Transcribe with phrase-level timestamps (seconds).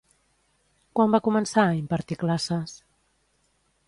[0.99, 2.73] Quan va començar a impartir classes?